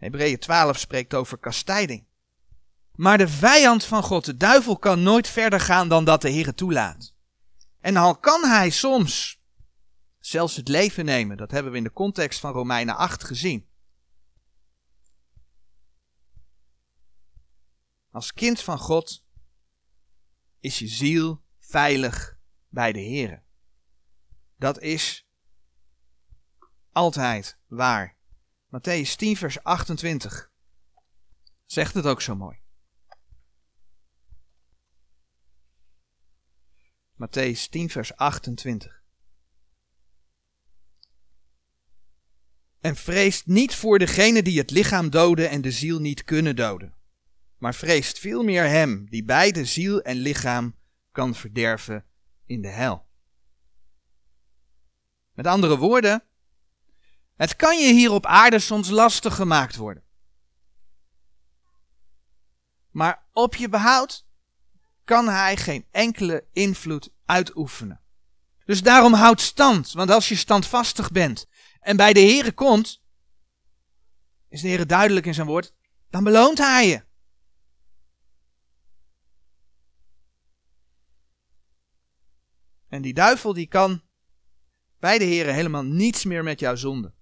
Hebreeën 0.00 0.38
12 0.38 0.78
spreekt 0.78 1.14
over 1.14 1.38
kastijding. 1.38 2.04
Maar 2.94 3.18
de 3.18 3.28
vijand 3.28 3.84
van 3.84 4.02
God, 4.02 4.24
de 4.24 4.36
duivel, 4.36 4.78
kan 4.78 5.02
nooit 5.02 5.28
verder 5.28 5.60
gaan 5.60 5.88
dan 5.88 6.04
dat 6.04 6.22
de 6.22 6.30
Heer 6.30 6.54
toelaat. 6.54 7.14
En 7.80 7.96
al 7.96 8.16
kan 8.16 8.44
hij 8.44 8.70
soms 8.70 9.40
zelfs 10.18 10.56
het 10.56 10.68
leven 10.68 11.04
nemen, 11.04 11.36
dat 11.36 11.50
hebben 11.50 11.72
we 11.72 11.78
in 11.78 11.84
de 11.84 11.92
context 11.92 12.40
van 12.40 12.52
Romeinen 12.52 12.96
8 12.96 13.24
gezien. 13.24 13.68
Als 18.10 18.32
kind 18.32 18.60
van 18.60 18.78
God 18.78 19.24
is 20.60 20.78
je 20.78 20.88
ziel 20.88 21.42
veilig 21.58 22.38
bij 22.68 22.92
de 22.92 23.00
Heer. 23.00 23.42
Dat 24.56 24.80
is 24.80 25.26
altijd 26.92 27.58
waar. 27.66 28.18
Matthäus 28.70 29.16
10, 29.16 29.36
vers 29.36 29.62
28 29.62 30.50
zegt 31.66 31.94
het 31.94 32.06
ook 32.06 32.20
zo 32.20 32.36
mooi. 32.36 32.58
Matthäus 37.14 37.68
10, 37.68 37.90
vers 37.90 38.16
28. 38.16 39.02
En 42.80 42.96
vreest 42.96 43.46
niet 43.46 43.74
voor 43.74 43.98
degene 43.98 44.42
die 44.42 44.58
het 44.58 44.70
lichaam 44.70 45.10
doden 45.10 45.50
en 45.50 45.60
de 45.60 45.70
ziel 45.70 45.98
niet 45.98 46.24
kunnen 46.24 46.56
doden, 46.56 46.94
maar 47.58 47.74
vreest 47.74 48.18
veel 48.18 48.42
meer 48.42 48.64
hem 48.64 49.08
die 49.08 49.24
beide 49.24 49.64
ziel 49.64 50.00
en 50.02 50.16
lichaam 50.16 50.76
kan 51.12 51.34
verderven 51.34 52.06
in 52.46 52.62
de 52.62 52.68
hel. 52.68 53.06
Met 55.32 55.46
andere 55.46 55.76
woorden, 55.76 56.24
het 57.40 57.56
kan 57.56 57.78
je 57.78 57.92
hier 57.92 58.12
op 58.12 58.26
aarde 58.26 58.58
soms 58.58 58.88
lastig 58.88 59.34
gemaakt 59.34 59.76
worden. 59.76 60.02
Maar 62.90 63.26
op 63.32 63.54
je 63.54 63.68
behoud 63.68 64.26
kan 65.04 65.28
hij 65.28 65.56
geen 65.56 65.86
enkele 65.90 66.46
invloed 66.52 67.12
uitoefenen. 67.24 68.00
Dus 68.64 68.82
daarom 68.82 69.12
houd 69.12 69.40
stand, 69.40 69.92
want 69.92 70.10
als 70.10 70.28
je 70.28 70.36
standvastig 70.36 71.10
bent 71.10 71.46
en 71.80 71.96
bij 71.96 72.12
de 72.12 72.20
Heere 72.20 72.52
komt, 72.52 73.02
is 74.48 74.60
de 74.60 74.68
Heere 74.68 74.86
duidelijk 74.86 75.26
in 75.26 75.34
zijn 75.34 75.46
woord, 75.46 75.74
dan 76.10 76.24
beloont 76.24 76.58
hij 76.58 76.88
je. 76.88 77.04
En 82.88 83.02
die 83.02 83.14
duivel 83.14 83.52
die 83.52 83.66
kan 83.66 84.02
bij 84.98 85.18
de 85.18 85.24
Heere 85.24 85.50
helemaal 85.50 85.84
niets 85.84 86.24
meer 86.24 86.42
met 86.42 86.60
jouw 86.60 86.74
zonde. 86.74 87.18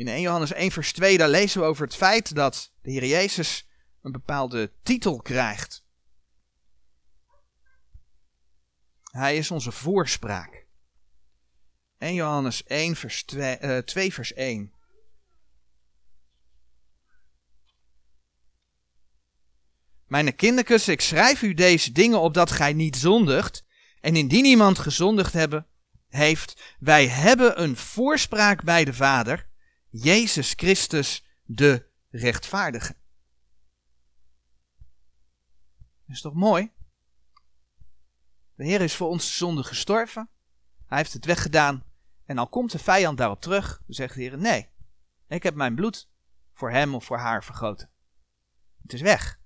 In 0.00 0.08
1 0.08 0.20
Johannes 0.20 0.52
1 0.52 0.70
vers 0.70 0.92
2 0.92 1.18
daar 1.18 1.28
lezen 1.28 1.60
we 1.60 1.66
over 1.66 1.84
het 1.84 1.96
feit 1.96 2.34
dat 2.34 2.72
de 2.82 2.90
Heer 2.90 3.04
Jezus 3.04 3.68
een 4.02 4.12
bepaalde 4.12 4.72
titel 4.82 5.22
krijgt. 5.22 5.84
Hij 9.02 9.36
is 9.36 9.50
onze 9.50 9.72
voorspraak. 9.72 10.66
1 11.98 12.14
Johannes 12.14 12.64
1 12.64 12.96
vers 12.96 13.24
2, 13.24 13.58
uh, 13.60 13.78
2 13.78 14.12
vers 14.12 14.32
1. 14.32 14.72
Mijn 20.06 20.36
kinderkus, 20.36 20.88
ik 20.88 21.00
schrijf 21.00 21.42
u 21.42 21.54
deze 21.54 21.92
dingen 21.92 22.20
opdat 22.20 22.50
gij 22.50 22.72
niet 22.72 22.96
zondigt. 22.96 23.64
En 24.00 24.16
indien 24.16 24.44
iemand 24.44 24.78
gezondigd 24.78 25.32
hebben, 25.32 25.66
heeft, 26.08 26.76
wij 26.78 27.08
hebben 27.08 27.62
een 27.62 27.76
voorspraak 27.76 28.64
bij 28.64 28.84
de 28.84 28.94
Vader, 28.94 29.49
Jezus 29.90 30.52
Christus 30.56 31.24
de 31.44 31.88
rechtvaardige. 32.10 32.96
Is 36.06 36.20
toch 36.20 36.34
mooi? 36.34 36.72
De 38.54 38.64
Heer 38.64 38.80
is 38.80 38.94
voor 38.94 39.08
onze 39.08 39.32
zonde 39.32 39.64
gestorven. 39.64 40.28
Hij 40.86 40.98
heeft 40.98 41.12
het 41.12 41.24
weggedaan. 41.24 41.84
En 42.24 42.38
al 42.38 42.48
komt 42.48 42.72
de 42.72 42.78
vijand 42.78 43.18
daarop 43.18 43.40
terug, 43.40 43.82
dan 43.86 43.94
zegt 43.94 44.14
de 44.14 44.20
Heer: 44.20 44.38
Nee, 44.38 44.68
ik 45.26 45.42
heb 45.42 45.54
mijn 45.54 45.74
bloed 45.74 46.08
voor 46.52 46.70
hem 46.70 46.94
of 46.94 47.04
voor 47.04 47.18
haar 47.18 47.44
vergoten. 47.44 47.90
Het 48.82 48.92
is 48.92 49.00
weg. 49.00 49.38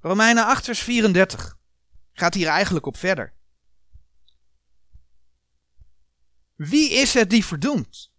Romeinen 0.00 0.46
8, 0.46 0.64
vers 0.64 0.80
34 0.80 1.58
gaat 2.12 2.34
hier 2.34 2.48
eigenlijk 2.48 2.86
op 2.86 2.96
verder. 2.96 3.34
Wie 6.54 6.90
is 6.90 7.14
het 7.14 7.30
die 7.30 7.44
verdoemt? 7.44 8.12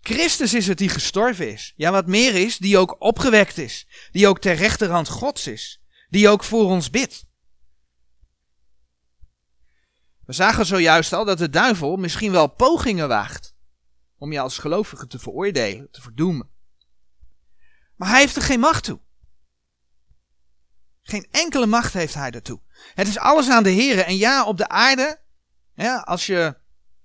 Christus 0.00 0.54
is 0.54 0.66
het 0.66 0.78
die 0.78 0.88
gestorven 0.88 1.52
is. 1.52 1.72
Ja, 1.76 1.90
wat 1.90 2.06
meer 2.06 2.34
is, 2.34 2.58
die 2.58 2.78
ook 2.78 2.96
opgewekt 2.98 3.58
is. 3.58 3.86
Die 4.10 4.28
ook 4.28 4.40
ter 4.40 4.54
rechterhand 4.54 5.08
Gods 5.08 5.46
is. 5.46 5.82
Die 6.08 6.28
ook 6.28 6.44
voor 6.44 6.64
ons 6.64 6.90
bidt. 6.90 7.26
We 10.24 10.32
zagen 10.32 10.66
zojuist 10.66 11.12
al 11.12 11.24
dat 11.24 11.38
de 11.38 11.50
duivel 11.50 11.96
misschien 11.96 12.32
wel 12.32 12.46
pogingen 12.46 13.08
waagt 13.08 13.54
om 14.18 14.32
je 14.32 14.40
als 14.40 14.58
gelovige 14.58 15.06
te 15.06 15.18
veroordelen, 15.18 15.90
te 15.90 16.00
verdoemen. 16.00 16.50
Maar 17.96 18.08
hij 18.08 18.20
heeft 18.20 18.36
er 18.36 18.42
geen 18.42 18.60
macht 18.60 18.84
toe. 18.84 19.00
Geen 21.02 21.28
enkele 21.30 21.66
macht 21.66 21.92
heeft 21.92 22.14
hij 22.14 22.30
daartoe. 22.30 22.60
Het 22.94 23.08
is 23.08 23.18
alles 23.18 23.48
aan 23.48 23.62
de 23.62 23.70
Heer. 23.70 23.98
En 23.98 24.16
ja, 24.16 24.44
op 24.44 24.56
de 24.56 24.68
aarde, 24.68 25.22
ja, 25.74 25.98
als 25.98 26.26
je 26.26 26.56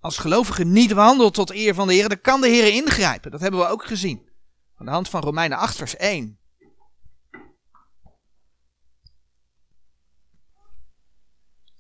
als 0.02 0.18
gelovige 0.18 0.64
niet 0.64 0.92
wandelt 0.92 1.34
tot 1.34 1.52
eer 1.52 1.74
van 1.74 1.88
de 1.88 1.94
Heer, 1.94 2.10
dan 2.10 2.22
kan 2.22 2.42
de 2.42 2.48
Heer 2.48 2.74
ingrijpen. 2.74 3.32
Dat 3.32 3.42
hebben 3.42 3.60
we 3.60 3.66
ook 3.66 3.86
gezien. 3.86 4.30
Aan 4.76 4.86
de 4.86 4.92
hand 4.92 5.10
van 5.10 5.22
Romeinen 5.22 5.58
8, 5.58 5.76
vers 5.76 5.96
1. 5.96 6.40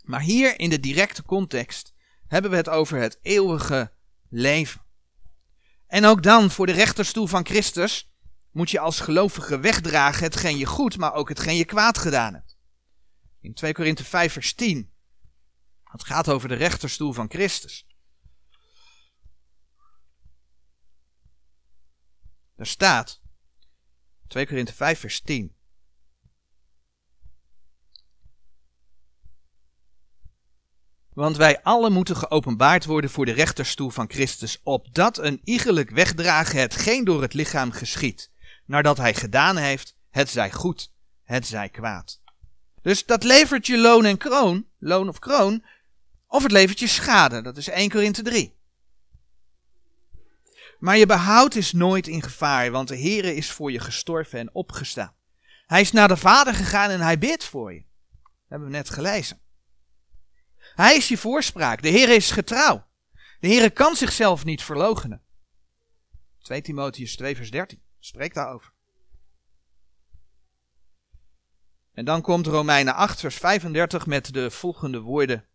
Maar 0.01 0.21
hier 0.21 0.59
in 0.59 0.69
de 0.69 0.79
directe 0.79 1.23
context 1.23 1.93
hebben 2.27 2.51
we 2.51 2.57
het 2.57 2.69
over 2.69 2.97
het 2.97 3.19
eeuwige 3.21 3.91
leven. 4.29 4.81
En 5.87 6.05
ook 6.05 6.23
dan, 6.23 6.51
voor 6.51 6.65
de 6.65 6.71
rechterstoel 6.71 7.27
van 7.27 7.45
Christus, 7.45 8.11
moet 8.51 8.69
je 8.69 8.79
als 8.79 8.99
gelovige 8.99 9.59
wegdragen 9.59 10.23
hetgeen 10.23 10.57
je 10.57 10.65
goed, 10.65 10.97
maar 10.97 11.13
ook 11.13 11.29
hetgeen 11.29 11.55
je 11.55 11.65
kwaad 11.65 11.97
gedaan 11.97 12.33
hebt. 12.33 12.57
In 13.41 13.53
2 13.53 13.73
Korinthe 13.73 14.03
5, 14.03 14.33
vers 14.33 14.53
10. 14.53 14.91
Het 15.83 16.03
gaat 16.03 16.29
over 16.29 16.49
de 16.49 16.55
rechterstoel 16.55 17.13
van 17.13 17.29
Christus. 17.29 17.85
Daar 22.61 22.69
staat 22.69 23.21
2 24.27 24.47
Korinthe 24.47 24.73
5 24.73 24.99
vers 24.99 25.21
10. 25.21 25.55
Want 31.13 31.37
wij 31.37 31.61
allen 31.61 31.91
moeten 31.91 32.15
geopenbaard 32.15 32.85
worden 32.85 33.09
voor 33.09 33.25
de 33.25 33.31
rechterstoel 33.31 33.89
van 33.89 34.09
Christus, 34.09 34.59
opdat 34.63 35.17
een 35.17 35.41
iegelijk 35.43 35.89
wegdragen 35.89 36.59
hetgeen 36.59 37.03
door 37.03 37.21
het 37.21 37.33
lichaam 37.33 37.71
geschiet, 37.71 38.31
nadat 38.65 38.97
hij 38.97 39.13
gedaan 39.13 39.57
heeft, 39.57 39.95
het 40.09 40.29
zij 40.29 40.51
goed, 40.51 40.91
het 41.23 41.47
zij 41.47 41.69
kwaad. 41.69 42.21
Dus 42.81 43.05
dat 43.05 43.23
levert 43.23 43.67
je 43.67 43.77
loon 43.77 44.05
en 44.05 44.17
kroon, 44.17 44.67
loon 44.77 45.09
of 45.09 45.19
kroon, 45.19 45.65
of 46.27 46.43
het 46.43 46.51
levert 46.51 46.79
je 46.79 46.87
schade, 46.87 47.41
dat 47.41 47.57
is 47.57 47.67
1 47.67 47.89
Korinthe 47.89 48.21
3. 48.21 48.59
Maar 50.81 50.97
je 50.97 51.05
behoud 51.05 51.55
is 51.55 51.71
nooit 51.71 52.07
in 52.07 52.21
gevaar, 52.21 52.71
want 52.71 52.87
de 52.87 52.97
Heere 52.97 53.35
is 53.35 53.51
voor 53.51 53.71
je 53.71 53.79
gestorven 53.79 54.39
en 54.39 54.49
opgestaan. 54.53 55.15
Hij 55.65 55.81
is 55.81 55.91
naar 55.91 56.07
de 56.07 56.17
Vader 56.17 56.53
gegaan 56.53 56.89
en 56.89 57.01
hij 57.01 57.17
bidt 57.17 57.43
voor 57.43 57.73
je. 57.73 57.83
hebben 58.47 58.67
we 58.67 58.73
net 58.73 58.89
gelezen. 58.89 59.39
Hij 60.57 60.95
is 60.95 61.07
je 61.07 61.17
voorspraak. 61.17 61.81
De 61.81 61.89
Heer 61.89 62.09
is 62.09 62.31
getrouw. 62.31 62.87
De 63.39 63.47
Heer 63.47 63.71
kan 63.71 63.95
zichzelf 63.95 64.45
niet 64.45 64.63
verloochenen. 64.63 65.21
2 66.41 66.61
Timotheus 66.61 67.15
2 67.15 67.35
vers 67.35 67.51
13 67.51 67.81
spreekt 67.99 68.35
daarover. 68.35 68.73
En 71.93 72.05
dan 72.05 72.21
komt 72.21 72.47
Romeinen 72.47 72.95
8 72.95 73.19
vers 73.19 73.35
35 73.35 74.05
met 74.05 74.33
de 74.33 74.51
volgende 74.51 74.99
woorden. 74.99 75.45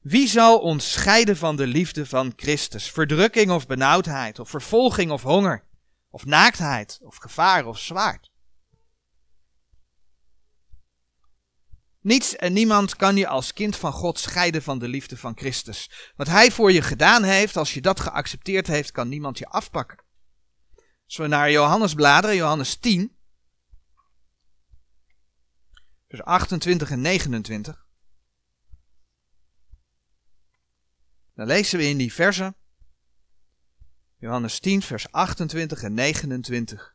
Wie 0.00 0.28
zal 0.28 0.58
ons 0.58 0.92
scheiden 0.92 1.36
van 1.36 1.56
de 1.56 1.66
liefde 1.66 2.06
van 2.06 2.32
Christus? 2.36 2.90
Verdrukking 2.90 3.50
of 3.50 3.66
benauwdheid, 3.66 4.38
of 4.38 4.50
vervolging 4.50 5.10
of 5.10 5.22
honger, 5.22 5.64
of 6.10 6.24
naaktheid, 6.24 6.98
of 7.02 7.16
gevaar 7.16 7.66
of 7.66 7.78
zwaard? 7.78 8.30
Niets 12.00 12.36
en 12.36 12.52
niemand 12.52 12.96
kan 12.96 13.16
je 13.16 13.26
als 13.26 13.52
kind 13.52 13.76
van 13.76 13.92
God 13.92 14.18
scheiden 14.18 14.62
van 14.62 14.78
de 14.78 14.88
liefde 14.88 15.16
van 15.16 15.36
Christus. 15.36 16.12
Wat 16.16 16.26
Hij 16.26 16.50
voor 16.50 16.72
je 16.72 16.82
gedaan 16.82 17.22
heeft, 17.22 17.56
als 17.56 17.74
je 17.74 17.80
dat 17.80 18.00
geaccepteerd 18.00 18.66
heeft, 18.66 18.90
kan 18.90 19.08
niemand 19.08 19.38
je 19.38 19.46
afpakken. 19.46 20.04
Als 21.04 21.16
we 21.16 21.26
naar 21.26 21.50
Johannes 21.50 21.94
bladeren, 21.94 22.36
Johannes 22.36 22.76
10, 22.76 23.16
vers 26.08 26.22
28 26.22 26.90
en 26.90 27.00
29. 27.00 27.88
Dan 31.40 31.48
lezen 31.48 31.78
we 31.78 31.88
in 31.88 31.96
die 31.96 32.12
versen, 32.12 32.56
Johannes 34.18 34.58
10, 34.58 34.82
vers 34.82 35.12
28 35.12 35.82
en 35.82 35.94
29. 35.94 36.94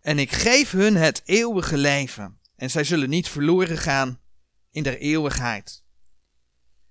En 0.00 0.18
ik 0.18 0.32
geef 0.32 0.70
hun 0.70 0.96
het 0.96 1.22
eeuwige 1.24 1.76
leven 1.76 2.40
en 2.56 2.70
zij 2.70 2.84
zullen 2.84 3.08
niet 3.08 3.28
verloren 3.28 3.78
gaan 3.78 4.20
in 4.70 4.82
der 4.82 4.98
eeuwigheid. 4.98 5.84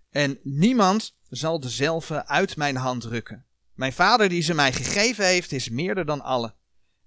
En 0.09 0.39
niemand 0.43 1.17
zal 1.29 1.59
dezelfde 1.59 2.27
uit 2.27 2.57
mijn 2.57 2.75
hand 2.75 3.03
rukken. 3.03 3.45
Mijn 3.73 3.93
vader 3.93 4.29
die 4.29 4.41
ze 4.41 4.53
mij 4.53 4.73
gegeven 4.73 5.25
heeft, 5.25 5.51
is 5.51 5.69
meerder 5.69 6.05
dan 6.05 6.21
alle. 6.21 6.55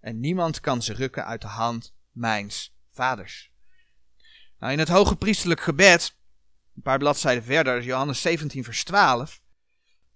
En 0.00 0.20
niemand 0.20 0.60
kan 0.60 0.82
ze 0.82 0.92
rukken 0.92 1.26
uit 1.26 1.40
de 1.40 1.46
hand 1.46 1.94
mijns 2.10 2.76
vaders. 2.88 3.52
Nou, 4.58 4.72
in 4.72 4.78
het 4.78 4.88
hoge 4.88 5.16
priestelijk 5.16 5.60
gebed, 5.60 6.16
een 6.76 6.82
paar 6.82 6.98
bladzijden 6.98 7.44
verder, 7.44 7.82
Johannes 7.82 8.20
17, 8.20 8.64
vers 8.64 8.84
12, 8.84 9.40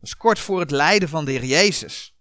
dat 0.01 0.09
is 0.09 0.17
kort 0.17 0.39
voor 0.39 0.61
het 0.61 0.71
lijden 0.71 1.09
van 1.09 1.25
de 1.25 1.31
Heer 1.31 1.45
Jezus. 1.45 2.17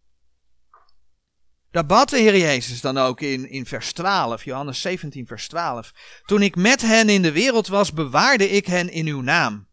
Daar 1.71 1.85
bad 1.85 2.09
de 2.09 2.17
Heer 2.17 2.37
Jezus 2.37 2.81
dan 2.81 2.97
ook 2.97 3.21
in, 3.21 3.49
in 3.49 3.65
vers 3.65 3.93
12, 3.93 4.43
Johannes 4.43 4.81
17, 4.81 5.27
vers 5.27 5.47
12. 5.47 5.91
Toen 6.25 6.41
ik 6.41 6.55
met 6.55 6.81
hen 6.81 7.09
in 7.09 7.21
de 7.21 7.31
wereld 7.31 7.67
was, 7.67 7.93
bewaarde 7.93 8.49
ik 8.49 8.65
hen 8.65 8.89
in 8.89 9.07
uw 9.07 9.21
naam, 9.21 9.67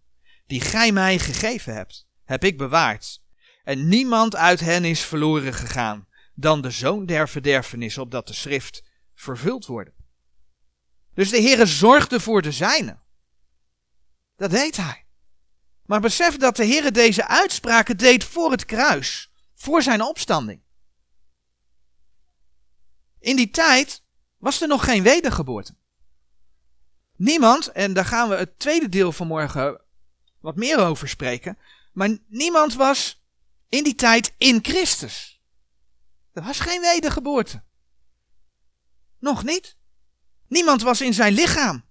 die 0.47 0.61
gij 0.61 0.92
mij 0.92 1.18
gegeven 1.18 1.75
hebt, 1.75 2.06
heb 2.25 2.44
ik 2.44 2.59
bewaard. 2.59 3.23
En 3.64 3.88
niemand 3.88 4.37
uit 4.37 4.61
hen 4.61 4.85
is 4.85 5.00
verloren 5.00 5.54
gegaan, 5.54 6.09
dan 6.35 6.61
de 6.61 6.71
zoon 6.71 7.06
der 7.06 7.28
verderfenis, 7.28 7.99
opdat 7.99 8.26
de 8.26 8.35
schrift 8.35 8.85
vervuld 9.14 9.66
wordt. 9.66 9.90
Dus 11.14 11.30
de 11.30 11.38
Heer 11.38 11.66
zorgde 11.66 12.21
voor 12.21 12.42
de 12.42 12.52
zijnen. 12.52 13.03
Dat 14.36 14.50
deed 14.50 14.76
hij. 14.76 15.06
Maar 15.86 16.00
besef 16.00 16.36
dat 16.36 16.56
de 16.56 16.64
Heer 16.64 16.92
deze 16.92 17.26
uitspraken 17.26 17.96
deed 17.96 18.24
voor 18.24 18.50
het 18.50 18.64
kruis, 18.64 19.30
voor 19.54 19.82
zijn 19.82 20.02
opstanding. 20.02 20.62
In 23.18 23.36
die 23.36 23.50
tijd 23.50 24.02
was 24.38 24.60
er 24.60 24.68
nog 24.68 24.84
geen 24.84 25.02
wedergeboorte. 25.02 25.74
Niemand, 27.16 27.68
en 27.68 27.92
daar 27.92 28.04
gaan 28.04 28.28
we 28.28 28.34
het 28.34 28.58
tweede 28.58 28.88
deel 28.88 29.12
van 29.12 29.26
morgen 29.26 29.80
wat 30.40 30.56
meer 30.56 30.78
over 30.78 31.08
spreken, 31.08 31.58
maar 31.92 32.18
niemand 32.26 32.74
was 32.74 33.24
in 33.68 33.84
die 33.84 33.94
tijd 33.94 34.34
in 34.38 34.58
Christus. 34.62 35.42
Er 36.32 36.42
was 36.42 36.60
geen 36.60 36.80
wedergeboorte. 36.80 37.62
Nog 39.18 39.44
niet. 39.44 39.76
Niemand 40.49 40.82
was 40.82 41.00
in 41.00 41.14
zijn 41.14 41.32
lichaam. 41.32 41.84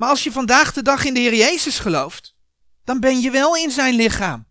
Maar 0.00 0.08
als 0.08 0.24
je 0.24 0.32
vandaag 0.32 0.72
de 0.72 0.82
dag 0.82 1.04
in 1.04 1.14
de 1.14 1.20
Heer 1.20 1.34
Jezus 1.34 1.78
gelooft, 1.78 2.34
dan 2.84 3.00
ben 3.00 3.20
je 3.20 3.30
wel 3.30 3.56
in 3.56 3.70
zijn 3.70 3.94
lichaam. 3.94 4.46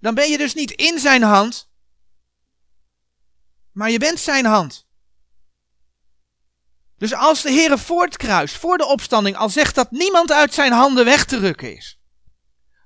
Dan 0.00 0.14
ben 0.14 0.30
je 0.30 0.38
dus 0.38 0.54
niet 0.54 0.70
in 0.70 0.98
zijn 0.98 1.22
hand, 1.22 1.70
maar 3.72 3.90
je 3.90 3.98
bent 3.98 4.18
zijn 4.20 4.44
hand. 4.44 4.86
Dus 6.96 7.14
als 7.14 7.42
de 7.42 7.50
Heer 7.50 7.78
voor 7.78 8.04
het 8.04 8.16
kruis, 8.16 8.52
voor 8.52 8.78
de 8.78 8.86
opstanding, 8.86 9.36
al 9.36 9.48
zegt 9.48 9.74
dat 9.74 9.90
niemand 9.90 10.32
uit 10.32 10.54
zijn 10.54 10.72
handen 10.72 11.04
weg 11.04 11.24
te 11.24 11.38
rukken 11.38 11.76
is, 11.76 12.00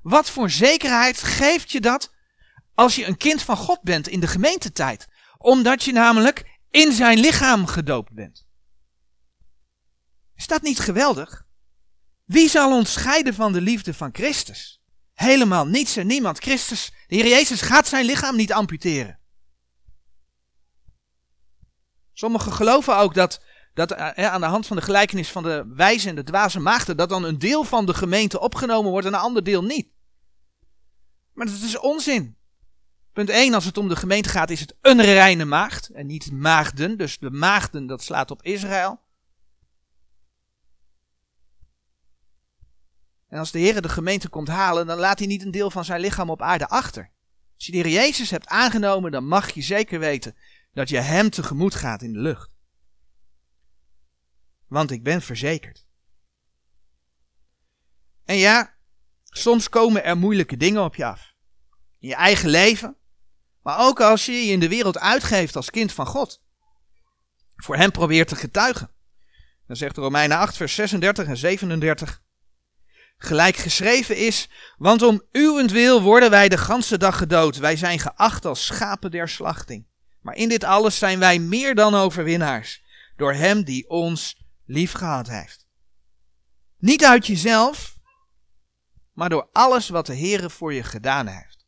wat 0.03 0.31
voor 0.31 0.51
zekerheid 0.51 1.23
geeft 1.23 1.71
je 1.71 1.81
dat 1.81 2.13
als 2.75 2.97
je 2.97 3.07
een 3.07 3.17
kind 3.17 3.43
van 3.43 3.57
God 3.57 3.83
bent 3.83 4.09
in 4.09 4.21
de 4.21 4.27
gemeentetijd? 4.27 5.07
Omdat 5.39 5.85
je 5.85 5.93
namelijk 5.93 6.59
in 6.71 6.93
zijn 6.93 7.19
lichaam 7.19 7.67
gedoopt 7.67 8.13
bent. 8.13 8.46
Is 10.37 10.47
dat 10.47 10.63
niet 10.63 10.79
geweldig? 10.79 11.47
Wie 12.25 12.49
zal 12.49 12.73
ons 12.73 12.93
scheiden 12.93 13.35
van 13.35 13.53
de 13.53 13.61
liefde 13.61 13.95
van 13.95 14.11
Christus? 14.13 14.81
Helemaal 15.13 15.67
niets 15.67 15.97
en 15.97 16.07
niemand. 16.07 16.39
Christus, 16.39 16.93
de 17.07 17.15
Heer 17.15 17.27
Jezus, 17.27 17.61
gaat 17.61 17.89
zijn 17.89 18.05
lichaam 18.05 18.37
niet 18.37 18.53
amputeren. 18.53 19.21
Sommigen 22.13 22.53
geloven 22.53 22.97
ook 22.97 23.15
dat, 23.15 23.41
dat 23.75 23.91
eh, 23.93 24.27
aan 24.27 24.41
de 24.41 24.47
hand 24.47 24.67
van 24.67 24.77
de 24.77 24.83
gelijkenis 24.83 25.31
van 25.31 25.43
de 25.43 25.73
wijze 25.75 26.09
en 26.09 26.15
de 26.15 26.25
dwaze 26.25 26.61
maagden, 26.61 26.97
dat 26.97 27.09
dan 27.09 27.25
een 27.25 27.39
deel 27.39 27.65
van 27.65 27.87
de 27.87 27.95
gemeente 27.95 28.41
opgenomen 28.41 28.91
wordt 28.91 29.07
en 29.07 29.15
een 29.15 29.21
ander 29.21 29.45
deel 29.45 29.65
niet. 29.65 29.89
Maar 31.33 31.47
dat 31.47 31.55
is 31.55 31.79
onzin. 31.79 32.37
Punt 33.13 33.31
1, 33.31 33.55
als 33.55 33.65
het 33.65 33.79
om 33.79 33.89
de 33.89 33.97
gemeente 33.97 34.29
gaat, 34.29 34.51
is 34.51 34.61
het 34.61 34.77
een 34.81 35.03
reine 35.03 35.45
maagd 35.45 35.89
en 35.89 36.07
niet 36.07 36.33
maagden. 36.33 36.99
Dus 36.99 37.19
de 37.19 37.31
maagden, 37.31 37.87
dat 37.87 38.03
slaat 38.03 38.31
op 38.31 38.43
Israël. 38.43 39.01
En 43.29 43.39
als 43.39 43.51
de 43.51 43.59
Heer 43.59 43.83
de 43.83 43.89
gemeente 43.89 44.29
komt 44.29 44.49
halen, 44.49 44.87
dan 44.87 44.99
laat 44.99 45.19
hij 45.19 45.29
niet 45.29 45.43
een 45.43 45.51
deel 45.51 45.71
van 45.71 45.85
zijn 45.85 46.01
lichaam 46.01 46.31
op 46.31 46.43
aarde 46.43 46.69
achter. 46.69 47.11
Als 47.55 47.67
je 47.67 47.73
de 47.73 47.79
Heer 47.79 47.89
Jezus 47.89 48.31
hebt 48.31 48.47
aangenomen, 48.47 49.11
dan 49.11 49.27
mag 49.27 49.51
je 49.51 49.63
zeker 49.63 49.99
weten 49.99 50.37
dat 50.73 50.89
je 50.89 50.99
Hem 50.99 51.31
tegemoet 51.31 51.75
gaat 51.75 52.03
in 52.03 52.13
de 52.13 52.19
lucht. 52.19 52.55
Want 54.67 54.91
ik 54.91 55.03
ben 55.03 55.23
verzekerd. 55.23 55.87
En 58.25 58.37
ja, 58.37 58.75
soms 59.25 59.69
komen 59.69 60.05
er 60.05 60.17
moeilijke 60.17 60.57
dingen 60.57 60.85
op 60.85 60.95
je 60.95 61.05
af. 61.05 61.35
In 61.99 62.09
je 62.09 62.15
eigen 62.15 62.49
leven, 62.49 62.97
maar 63.63 63.79
ook 63.79 64.01
als 64.01 64.27
je 64.27 64.33
je 64.33 64.53
in 64.53 64.61
de 64.61 64.69
wereld 64.69 64.99
uitgeeft 64.99 65.57
als 65.57 65.71
kind 65.71 65.93
van 65.93 66.07
God. 66.07 66.43
Voor 67.57 67.77
Hem 67.77 67.91
probeert 67.91 68.29
te 68.29 68.37
getuigen. 68.37 68.91
Dan 69.67 69.77
zegt 69.77 69.97
Romeinen 69.97 70.37
8, 70.37 70.57
vers 70.57 70.75
36 70.75 71.27
en 71.27 71.37
37. 71.37 72.25
Gelijk 73.19 73.57
geschreven 73.57 74.17
is, 74.17 74.49
want 74.79 75.03
om 75.03 75.23
uwentwil 75.33 76.03
worden 76.03 76.31
wij 76.31 76.49
de 76.49 76.59
ganse 76.59 76.99
dag 76.99 77.19
gedood. 77.19 77.57
Wij 77.57 77.77
zijn 77.77 77.99
geacht 77.99 78.45
als 78.45 78.67
schapen 78.67 79.11
der 79.11 79.29
slachting. 79.29 79.87
Maar 80.21 80.35
in 80.35 80.49
dit 80.49 80.65
alles 80.65 80.99
zijn 80.99 81.19
wij 81.19 81.39
meer 81.39 81.75
dan 81.75 81.95
overwinnaars, 81.95 82.83
door 83.17 83.33
Hem 83.33 83.65
die 83.65 83.89
ons 83.89 84.45
lief 84.65 84.93
gehad 84.93 85.29
heeft. 85.29 85.67
Niet 86.79 87.05
uit 87.05 87.27
jezelf, 87.27 87.99
maar 89.13 89.29
door 89.29 89.49
alles 89.53 89.89
wat 89.89 90.07
de 90.07 90.17
Heere 90.17 90.51
voor 90.51 90.73
je 90.73 90.83
gedaan 90.83 91.27
heeft. 91.27 91.67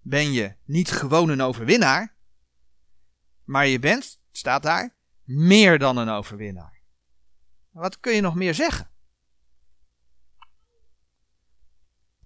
Ben 0.00 0.32
je 0.32 0.56
niet 0.64 0.90
gewoon 0.90 1.28
een 1.28 1.42
overwinnaar, 1.42 2.14
maar 3.44 3.66
je 3.66 3.78
bent, 3.78 4.20
staat 4.30 4.62
daar, 4.62 4.96
meer 5.24 5.78
dan 5.78 5.96
een 5.96 6.08
overwinnaar. 6.08 6.80
Wat 7.70 8.00
kun 8.00 8.14
je 8.14 8.20
nog 8.20 8.34
meer 8.34 8.54
zeggen? 8.54 8.91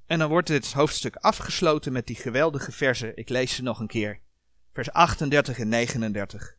En 0.07 0.19
dan 0.19 0.29
wordt 0.29 0.49
dit 0.49 0.73
hoofdstuk 0.73 1.17
afgesloten 1.17 1.93
met 1.93 2.07
die 2.07 2.17
geweldige 2.17 2.73
versen. 2.73 3.17
Ik 3.17 3.29
lees 3.29 3.55
ze 3.55 3.63
nog 3.63 3.81
een 3.81 3.87
keer 3.87 4.21
vers 4.73 4.93
38 4.93 5.59
en 5.59 5.69
39. 5.69 6.55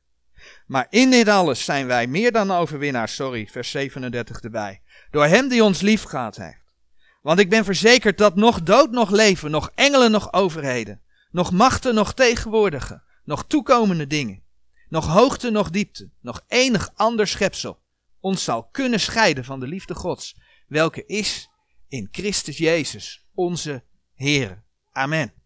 Maar 0.68 0.88
in 0.90 1.10
dit 1.10 1.28
alles 1.28 1.66
zijn 1.66 1.88
wij 1.88 2.08
meer 2.08 2.32
dan 2.32 2.52
overwinnaars, 2.52 3.16
sorry, 3.16 3.48
vers 3.48 3.72
37 3.72 4.42
erbij, 4.42 4.82
door 5.12 5.26
hem 5.26 5.48
die 5.48 5.64
ons 5.64 5.82
lief 5.82 6.04
gehad 6.04 6.36
heeft. 6.36 6.76
Want 7.22 7.40
ik 7.40 7.50
ben 7.50 7.66
verzekerd 7.66 8.18
dat 8.18 8.36
nog 8.36 8.64
dood, 8.64 8.92
nog 8.92 9.10
leven, 9.10 9.52
nog 9.52 9.72
engelen, 9.76 10.12
nog 10.12 10.34
overheden, 10.34 11.02
nog 11.32 11.52
machten, 11.52 11.96
nog 11.96 12.14
tegenwoordige, 12.14 13.02
nog 13.24 13.46
toekomende 13.48 14.08
dingen, 14.08 14.44
nog 14.90 15.08
hoogte, 15.08 15.50
nog 15.50 15.70
diepte, 15.70 16.10
nog 16.22 16.44
enig 16.48 16.90
ander 16.96 17.28
schepsel 17.28 17.80
ons 18.20 18.44
zal 18.44 18.68
kunnen 18.72 19.00
scheiden 19.00 19.46
van 19.46 19.60
de 19.60 19.68
liefde 19.68 19.96
Gods, 19.96 20.36
welke 20.68 21.06
is 21.06 21.50
in 21.88 22.08
Christus 22.12 22.58
Jezus, 22.58 23.27
onze 23.38 23.84
Heer. 24.14 24.64
Amen. 24.92 25.37